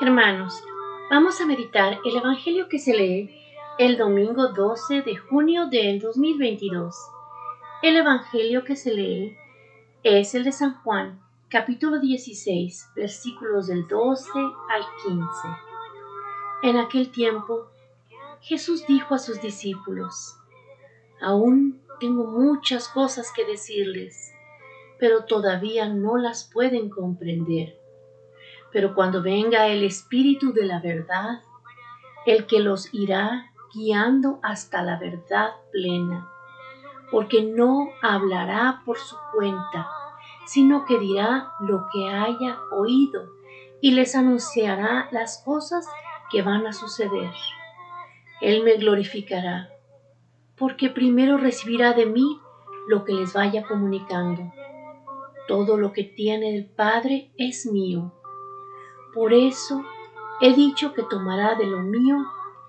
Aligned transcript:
Hermanos, 0.00 0.64
vamos 1.10 1.40
a 1.40 1.46
meditar 1.46 1.98
el 2.04 2.16
Evangelio 2.16 2.68
que 2.68 2.78
se 2.78 2.92
lee 2.92 3.30
el 3.78 3.96
domingo 3.96 4.48
12 4.48 5.02
de 5.02 5.16
junio 5.16 5.66
del 5.66 6.00
2022. 6.00 6.96
El 7.82 7.96
Evangelio 7.96 8.64
que 8.64 8.74
se 8.74 8.92
lee 8.92 9.36
es 10.02 10.34
el 10.34 10.42
de 10.42 10.50
San 10.50 10.82
Juan, 10.82 11.20
capítulo 11.48 12.00
16, 12.00 12.90
versículos 12.96 13.68
del 13.68 13.86
12 13.86 14.30
al 14.70 14.82
15. 15.04 15.24
En 16.64 16.78
aquel 16.78 17.12
tiempo, 17.12 17.68
Jesús 18.40 18.84
dijo 18.86 19.14
a 19.14 19.18
sus 19.18 19.40
discípulos, 19.40 20.36
Aún 21.20 21.80
tengo 22.00 22.24
muchas 22.24 22.88
cosas 22.88 23.30
que 23.30 23.44
decirles, 23.44 24.32
pero 24.98 25.26
todavía 25.26 25.88
no 25.88 26.16
las 26.16 26.50
pueden 26.52 26.88
comprender. 26.88 27.81
Pero 28.72 28.94
cuando 28.94 29.22
venga 29.22 29.68
el 29.68 29.84
Espíritu 29.84 30.52
de 30.52 30.64
la 30.64 30.80
verdad, 30.80 31.42
el 32.26 32.46
que 32.46 32.60
los 32.60 32.92
irá 32.94 33.52
guiando 33.74 34.38
hasta 34.42 34.82
la 34.82 34.98
verdad 34.98 35.50
plena, 35.72 36.28
porque 37.10 37.42
no 37.42 37.88
hablará 38.02 38.82
por 38.84 38.98
su 38.98 39.16
cuenta, 39.34 39.88
sino 40.46 40.84
que 40.84 40.98
dirá 40.98 41.50
lo 41.60 41.86
que 41.92 42.08
haya 42.08 42.58
oído 42.70 43.28
y 43.80 43.92
les 43.92 44.14
anunciará 44.14 45.08
las 45.10 45.42
cosas 45.44 45.88
que 46.30 46.42
van 46.42 46.66
a 46.66 46.72
suceder. 46.72 47.32
Él 48.40 48.62
me 48.62 48.76
glorificará, 48.76 49.70
porque 50.56 50.90
primero 50.90 51.36
recibirá 51.36 51.92
de 51.92 52.06
mí 52.06 52.40
lo 52.88 53.04
que 53.04 53.12
les 53.12 53.32
vaya 53.32 53.64
comunicando. 53.66 54.52
Todo 55.48 55.76
lo 55.76 55.92
que 55.92 56.04
tiene 56.04 56.56
el 56.56 56.66
Padre 56.66 57.32
es 57.36 57.66
mío. 57.66 58.12
Por 59.14 59.34
eso 59.34 59.84
he 60.40 60.54
dicho 60.54 60.94
que 60.94 61.02
tomará 61.02 61.54
de 61.54 61.66
lo 61.66 61.80
mío 61.80 62.16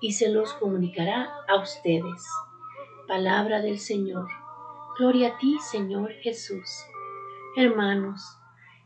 y 0.00 0.12
se 0.12 0.30
los 0.30 0.52
comunicará 0.52 1.30
a 1.48 1.56
ustedes. 1.56 2.28
Palabra 3.08 3.62
del 3.62 3.78
Señor. 3.78 4.28
Gloria 4.98 5.34
a 5.34 5.38
ti, 5.38 5.58
Señor 5.58 6.12
Jesús. 6.22 6.84
Hermanos, 7.56 8.22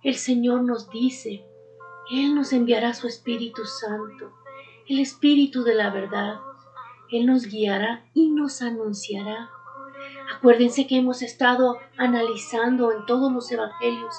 el 0.04 0.14
Señor 0.14 0.62
nos 0.62 0.88
dice, 0.90 1.44
Él 2.12 2.36
nos 2.36 2.52
enviará 2.52 2.94
su 2.94 3.08
Espíritu 3.08 3.64
Santo, 3.64 4.32
el 4.86 5.00
Espíritu 5.00 5.64
de 5.64 5.74
la 5.74 5.90
verdad. 5.90 6.40
Él 7.10 7.26
nos 7.26 7.46
guiará 7.46 8.04
y 8.14 8.30
nos 8.30 8.62
anunciará. 8.62 9.50
Acuérdense 10.36 10.86
que 10.86 10.98
hemos 10.98 11.22
estado 11.22 11.76
analizando 11.96 12.92
en 12.92 13.04
todos 13.06 13.32
los 13.32 13.50
evangelios 13.50 14.14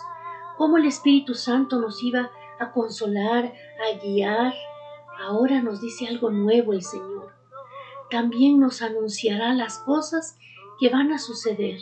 cómo 0.57 0.77
el 0.77 0.85
Espíritu 0.85 1.35
Santo 1.35 1.79
nos 1.79 2.03
iba 2.03 2.31
a 2.59 2.71
consolar, 2.71 3.45
a 3.45 3.97
guiar. 4.03 4.53
Ahora 5.19 5.61
nos 5.61 5.81
dice 5.81 6.07
algo 6.07 6.29
nuevo 6.29 6.73
el 6.73 6.83
Señor. 6.83 7.33
También 8.09 8.59
nos 8.59 8.81
anunciará 8.81 9.53
las 9.53 9.79
cosas 9.79 10.37
que 10.79 10.89
van 10.89 11.11
a 11.11 11.19
suceder. 11.19 11.79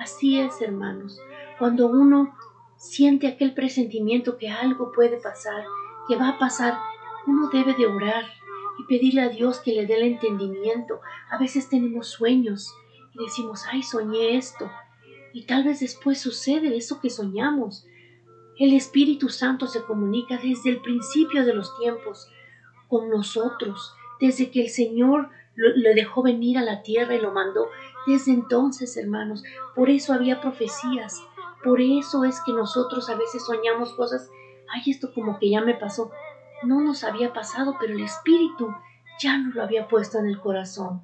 Así 0.00 0.38
es, 0.38 0.60
hermanos, 0.60 1.20
cuando 1.58 1.86
uno 1.86 2.34
siente 2.76 3.28
aquel 3.28 3.54
presentimiento 3.54 4.36
que 4.36 4.48
algo 4.48 4.92
puede 4.92 5.16
pasar, 5.18 5.64
que 6.08 6.16
va 6.16 6.30
a 6.30 6.38
pasar, 6.38 6.78
uno 7.26 7.48
debe 7.50 7.74
de 7.74 7.86
orar 7.86 8.24
y 8.78 8.84
pedirle 8.84 9.22
a 9.22 9.28
Dios 9.28 9.60
que 9.60 9.72
le 9.72 9.86
dé 9.86 9.94
el 9.94 10.02
entendimiento. 10.02 11.00
A 11.30 11.38
veces 11.38 11.68
tenemos 11.68 12.08
sueños 12.08 12.74
y 13.14 13.24
decimos, 13.24 13.64
ay, 13.70 13.82
soñé 13.82 14.36
esto. 14.36 14.70
Y 15.32 15.44
tal 15.46 15.64
vez 15.64 15.80
después 15.80 16.20
sucede 16.20 16.76
eso 16.76 17.00
que 17.00 17.10
soñamos. 17.10 17.86
El 18.58 18.74
Espíritu 18.74 19.28
Santo 19.28 19.66
se 19.66 19.82
comunica 19.82 20.36
desde 20.36 20.70
el 20.70 20.80
principio 20.80 21.44
de 21.44 21.54
los 21.54 21.76
tiempos 21.78 22.28
con 22.88 23.08
nosotros, 23.08 23.94
desde 24.20 24.50
que 24.50 24.62
el 24.62 24.68
Señor 24.68 25.30
le 25.54 25.94
dejó 25.94 26.22
venir 26.22 26.58
a 26.58 26.62
la 26.62 26.82
tierra 26.82 27.14
y 27.14 27.20
lo 27.20 27.32
mandó. 27.32 27.68
Desde 28.06 28.32
entonces, 28.32 28.96
hermanos, 28.96 29.42
por 29.74 29.90
eso 29.90 30.12
había 30.12 30.40
profecías, 30.40 31.22
por 31.64 31.80
eso 31.80 32.24
es 32.24 32.40
que 32.44 32.52
nosotros 32.52 33.08
a 33.08 33.14
veces 33.14 33.44
soñamos 33.46 33.94
cosas, 33.94 34.28
ay, 34.68 34.82
esto 34.90 35.12
como 35.14 35.38
que 35.38 35.50
ya 35.50 35.60
me 35.60 35.74
pasó. 35.74 36.10
No 36.64 36.80
nos 36.80 37.04
había 37.04 37.32
pasado, 37.32 37.76
pero 37.80 37.94
el 37.94 38.02
Espíritu 38.02 38.74
ya 39.20 39.38
nos 39.38 39.54
lo 39.54 39.62
había 39.62 39.88
puesto 39.88 40.18
en 40.18 40.26
el 40.26 40.40
corazón. 40.40 41.02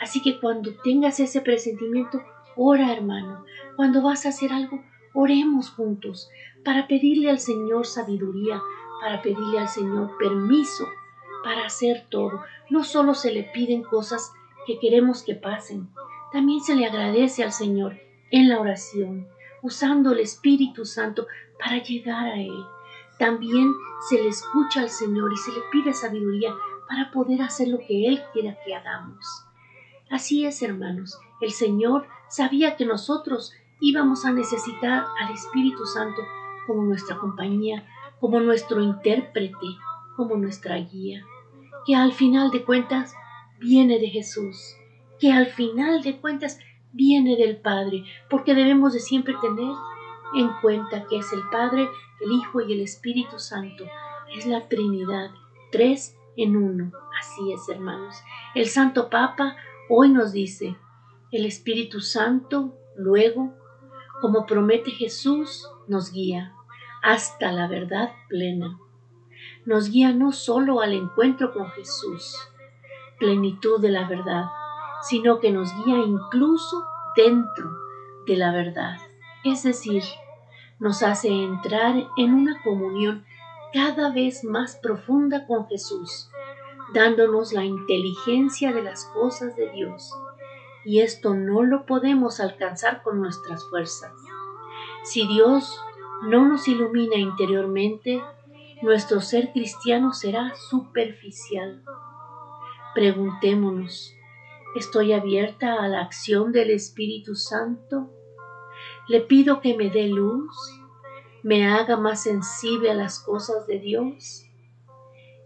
Así 0.00 0.22
que 0.22 0.40
cuando 0.40 0.74
tengas 0.82 1.20
ese 1.20 1.40
presentimiento, 1.40 2.22
ora, 2.56 2.92
hermano. 2.92 3.44
Cuando 3.76 4.02
vas 4.02 4.26
a 4.26 4.30
hacer 4.30 4.52
algo, 4.52 4.82
oremos 5.14 5.70
juntos 5.70 6.28
para 6.64 6.86
pedirle 6.86 7.30
al 7.30 7.38
Señor 7.38 7.86
sabiduría, 7.86 8.62
para 9.00 9.22
pedirle 9.22 9.58
al 9.58 9.68
Señor 9.68 10.16
permiso 10.18 10.88
para 11.42 11.64
hacer 11.64 12.06
todo. 12.10 12.42
No 12.68 12.84
solo 12.84 13.14
se 13.14 13.32
le 13.32 13.44
piden 13.44 13.82
cosas 13.82 14.32
que 14.66 14.78
queremos 14.78 15.22
que 15.22 15.34
pasen, 15.34 15.88
también 16.32 16.60
se 16.60 16.76
le 16.76 16.86
agradece 16.86 17.42
al 17.42 17.52
Señor 17.52 17.98
en 18.30 18.48
la 18.48 18.60
oración, 18.60 19.26
usando 19.62 20.12
el 20.12 20.20
Espíritu 20.20 20.84
Santo 20.84 21.26
para 21.58 21.82
llegar 21.82 22.26
a 22.26 22.40
Él. 22.40 22.64
También 23.18 23.74
se 24.08 24.22
le 24.22 24.28
escucha 24.28 24.80
al 24.80 24.90
Señor 24.90 25.32
y 25.32 25.36
se 25.36 25.52
le 25.52 25.60
pide 25.72 25.92
sabiduría 25.92 26.54
para 26.88 27.10
poder 27.10 27.42
hacer 27.42 27.68
lo 27.68 27.78
que 27.78 28.06
Él 28.06 28.22
quiera 28.32 28.56
que 28.64 28.74
hagamos. 28.74 29.44
Así 30.08 30.44
es, 30.44 30.62
hermanos, 30.62 31.18
el 31.40 31.50
Señor 31.50 32.06
sabía 32.28 32.76
que 32.76 32.86
nosotros 32.86 33.52
íbamos 33.80 34.24
a 34.24 34.32
necesitar 34.32 35.04
al 35.20 35.32
Espíritu 35.32 35.86
Santo 35.86 36.22
como 36.66 36.84
nuestra 36.84 37.16
compañía, 37.18 37.86
como 38.20 38.40
nuestro 38.40 38.82
intérprete, 38.82 39.66
como 40.16 40.36
nuestra 40.36 40.76
guía, 40.76 41.24
que 41.86 41.94
al 41.96 42.12
final 42.12 42.50
de 42.50 42.64
cuentas 42.64 43.14
viene 43.58 43.98
de 43.98 44.08
Jesús, 44.08 44.76
que 45.18 45.32
al 45.32 45.46
final 45.46 46.02
de 46.02 46.18
cuentas 46.20 46.58
viene 46.92 47.36
del 47.36 47.56
Padre, 47.56 48.04
porque 48.28 48.54
debemos 48.54 48.92
de 48.92 49.00
siempre 49.00 49.34
tener 49.40 49.72
en 50.34 50.50
cuenta 50.60 51.06
que 51.08 51.18
es 51.18 51.32
el 51.32 51.42
Padre, 51.50 51.88
el 52.20 52.32
Hijo 52.32 52.60
y 52.60 52.72
el 52.72 52.80
Espíritu 52.80 53.38
Santo, 53.38 53.84
es 54.36 54.46
la 54.46 54.68
Trinidad, 54.68 55.30
tres 55.72 56.16
en 56.36 56.56
uno. 56.56 56.92
Así 57.18 57.52
es, 57.52 57.68
hermanos. 57.68 58.16
El 58.54 58.66
Santo 58.66 59.10
Papa 59.10 59.56
hoy 59.88 60.10
nos 60.10 60.32
dice, 60.32 60.76
el 61.32 61.46
Espíritu 61.46 62.00
Santo, 62.00 62.74
luego, 62.96 63.54
como 64.20 64.46
promete 64.46 64.90
Jesús, 64.90 65.68
nos 65.88 66.12
guía 66.12 66.54
hasta 67.02 67.52
la 67.52 67.66
verdad 67.66 68.12
plena. 68.28 68.78
Nos 69.64 69.90
guía 69.90 70.12
no 70.12 70.32
solo 70.32 70.80
al 70.80 70.92
encuentro 70.92 71.52
con 71.52 71.70
Jesús, 71.70 72.36
plenitud 73.18 73.80
de 73.80 73.90
la 73.90 74.08
verdad, 74.08 74.46
sino 75.02 75.40
que 75.40 75.50
nos 75.50 75.72
guía 75.84 75.98
incluso 75.98 76.86
dentro 77.16 77.70
de 78.26 78.36
la 78.36 78.52
verdad. 78.52 78.98
Es 79.44 79.62
decir, 79.62 80.02
nos 80.78 81.02
hace 81.02 81.28
entrar 81.28 81.94
en 82.16 82.34
una 82.34 82.62
comunión 82.62 83.24
cada 83.72 84.10
vez 84.12 84.44
más 84.44 84.76
profunda 84.76 85.46
con 85.46 85.66
Jesús, 85.68 86.30
dándonos 86.92 87.52
la 87.52 87.64
inteligencia 87.64 88.72
de 88.72 88.82
las 88.82 89.04
cosas 89.06 89.56
de 89.56 89.70
Dios. 89.70 90.12
Y 90.84 91.00
esto 91.00 91.34
no 91.34 91.62
lo 91.62 91.86
podemos 91.86 92.40
alcanzar 92.40 93.02
con 93.02 93.20
nuestras 93.20 93.64
fuerzas. 93.68 94.12
Si 95.04 95.26
Dios 95.26 95.80
no 96.22 96.46
nos 96.46 96.68
ilumina 96.68 97.16
interiormente, 97.16 98.22
nuestro 98.82 99.20
ser 99.20 99.52
cristiano 99.52 100.12
será 100.12 100.54
superficial. 100.54 101.82
Preguntémonos, 102.94 104.14
¿estoy 104.74 105.12
abierta 105.12 105.82
a 105.82 105.88
la 105.88 106.02
acción 106.02 106.52
del 106.52 106.70
Espíritu 106.70 107.34
Santo? 107.34 108.10
¿Le 109.08 109.20
pido 109.20 109.60
que 109.60 109.76
me 109.76 109.90
dé 109.90 110.08
luz? 110.08 110.54
¿Me 111.42 111.66
haga 111.66 111.96
más 111.96 112.22
sensible 112.22 112.90
a 112.90 112.94
las 112.94 113.20
cosas 113.20 113.66
de 113.66 113.78
Dios? 113.78 114.46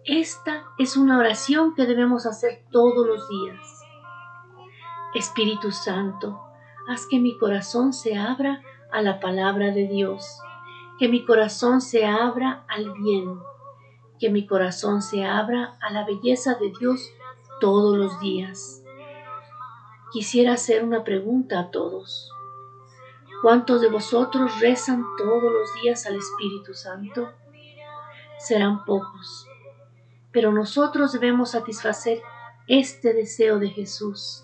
Esta 0.04 0.64
es 0.78 0.96
una 0.96 1.18
oración 1.18 1.74
que 1.74 1.86
debemos 1.86 2.26
hacer 2.26 2.64
todos 2.70 3.06
los 3.06 3.28
días. 3.28 3.83
Espíritu 5.14 5.70
Santo, 5.72 6.40
haz 6.88 7.06
que 7.06 7.18
mi 7.18 7.38
corazón 7.38 7.92
se 7.92 8.16
abra 8.16 8.62
a 8.92 9.02
la 9.02 9.20
palabra 9.20 9.70
de 9.70 9.86
Dios 9.86 10.40
que 10.98 11.08
mi 11.08 11.24
corazón 11.24 11.80
se 11.80 12.06
abra 12.06 12.64
al 12.68 12.92
bien, 12.92 13.40
que 14.20 14.30
mi 14.30 14.46
corazón 14.46 15.02
se 15.02 15.24
abra 15.24 15.76
a 15.80 15.90
la 15.90 16.04
belleza 16.04 16.54
de 16.54 16.72
Dios 16.78 17.12
todos 17.60 17.96
los 17.96 18.20
días. 18.20 18.82
Quisiera 20.12 20.52
hacer 20.52 20.84
una 20.84 21.02
pregunta 21.02 21.58
a 21.58 21.70
todos. 21.70 22.30
¿Cuántos 23.42 23.80
de 23.80 23.90
vosotros 23.90 24.60
rezan 24.60 25.04
todos 25.18 25.52
los 25.52 25.74
días 25.82 26.06
al 26.06 26.16
Espíritu 26.16 26.74
Santo? 26.74 27.32
Serán 28.38 28.84
pocos, 28.84 29.48
pero 30.30 30.52
nosotros 30.52 31.12
debemos 31.12 31.50
satisfacer 31.50 32.22
este 32.68 33.12
deseo 33.12 33.58
de 33.58 33.68
Jesús 33.68 34.43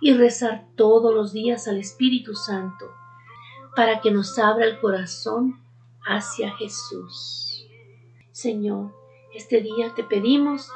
y 0.00 0.14
rezar 0.14 0.66
todos 0.76 1.14
los 1.14 1.32
días 1.32 1.68
al 1.68 1.78
Espíritu 1.78 2.34
Santo 2.34 2.90
para 3.76 4.00
que 4.00 4.10
nos 4.10 4.38
abra 4.38 4.64
el 4.66 4.80
corazón 4.80 5.60
hacia 6.04 6.56
Jesús. 6.56 7.66
Señor, 8.32 8.98
Este 9.32 9.60
día 9.60 9.94
te 9.94 10.02
pedimos 10.02 10.72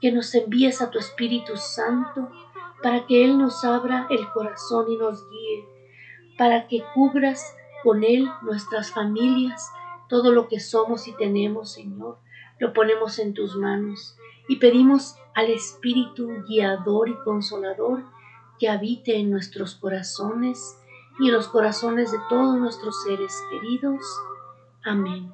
que 0.00 0.12
nos 0.12 0.32
envíes 0.36 0.80
a 0.80 0.90
tu 0.90 0.98
Espíritu 1.00 1.56
Santo 1.56 2.28
para 2.84 3.04
que 3.06 3.24
Él 3.24 3.36
nos 3.36 3.64
abra 3.64 4.06
el 4.10 4.30
corazón 4.30 4.92
y 4.92 4.96
nos 4.96 5.28
guíe, 5.28 5.64
para 6.38 6.68
que 6.68 6.84
cubras 6.94 7.56
con 7.82 8.04
Él 8.04 8.28
nuestras 8.42 8.92
familias, 8.92 9.72
todo 10.08 10.30
lo 10.30 10.46
que 10.46 10.60
somos 10.60 11.08
y 11.08 11.12
tenemos, 11.14 11.72
Señor, 11.72 12.18
lo 12.60 12.72
ponemos 12.72 13.18
en 13.18 13.34
tus 13.34 13.56
manos 13.56 14.16
y 14.46 14.56
pedimos 14.56 15.16
al 15.34 15.50
Espíritu 15.50 16.28
guiador 16.46 17.08
y 17.08 17.14
consolador 17.24 18.04
que 18.58 18.68
habite 18.68 19.18
en 19.18 19.30
nuestros 19.30 19.74
corazones 19.74 20.78
y 21.20 21.28
en 21.28 21.34
los 21.34 21.48
corazones 21.48 22.12
de 22.12 22.18
todos 22.28 22.56
nuestros 22.56 23.02
seres 23.04 23.32
queridos. 23.50 24.02
Amén. 24.84 25.32